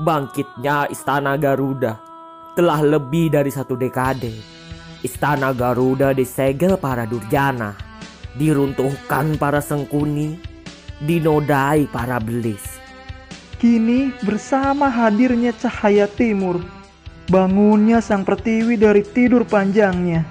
[0.00, 2.02] bangkitnya Istana Garuda
[2.58, 4.34] telah lebih dari satu dekade.
[5.06, 7.76] Istana Garuda disegel para durjana,
[8.34, 10.40] diruntuhkan para sengkuni,
[11.04, 12.80] dinodai para belis.
[13.60, 16.58] Kini bersama hadirnya cahaya timur,
[17.30, 20.24] bangunnya sang pertiwi dari tidur panjangnya,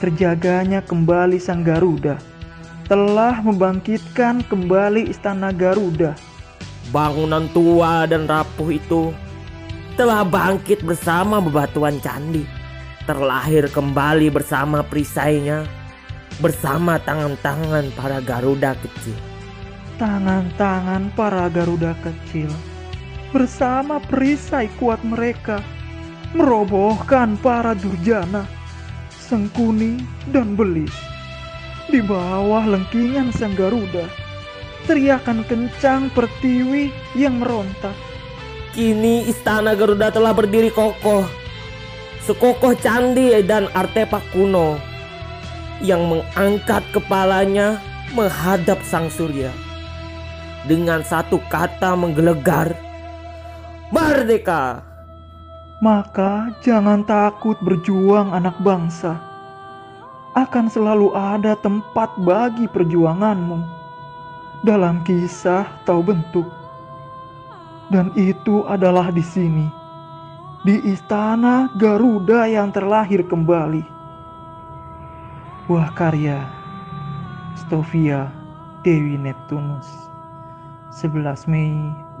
[0.00, 2.16] terjaganya kembali sang Garuda,
[2.88, 6.31] telah membangkitkan kembali istana Garuda.
[6.92, 9.16] Bangunan tua dan rapuh itu
[9.96, 12.44] telah bangkit bersama bebatuan candi,
[13.08, 15.64] terlahir kembali bersama perisainya,
[16.44, 19.16] bersama tangan-tangan para Garuda kecil.
[19.96, 22.52] Tangan-tangan para Garuda kecil
[23.32, 25.64] bersama perisai kuat mereka
[26.36, 28.44] merobohkan para durjana,
[29.16, 30.92] sengkuni, dan belis.
[31.88, 34.08] Di bawah lengkingan sang Garuda,
[34.86, 37.94] teriakan kencang pertiwi yang meronta.
[38.72, 41.28] Kini istana Garuda telah berdiri kokoh,
[42.24, 44.80] sekokoh candi dan artefak kuno
[45.84, 47.76] yang mengangkat kepalanya
[48.16, 49.52] menghadap sang surya.
[50.64, 52.72] Dengan satu kata menggelegar,
[53.92, 54.80] Merdeka!
[55.82, 59.18] Maka jangan takut berjuang anak bangsa.
[60.32, 63.81] Akan selalu ada tempat bagi perjuanganmu
[64.62, 66.46] dalam kisah atau bentuk.
[67.90, 69.68] Dan itu adalah di sini,
[70.64, 73.84] di istana Garuda yang terlahir kembali.
[75.66, 76.42] Buah karya
[77.58, 78.32] Stovia
[78.82, 79.86] Dewi Neptunus
[80.94, 81.74] 11 Mei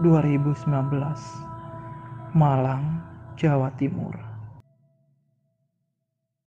[0.04, 0.68] 2019
[2.36, 3.02] Malang,
[3.34, 4.31] Jawa Timur